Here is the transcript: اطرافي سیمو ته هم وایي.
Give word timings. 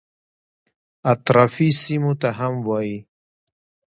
اطرافي 1.13 1.67
سیمو 1.81 2.13
ته 2.21 2.29
هم 2.39 2.53
وایي. 2.67 2.97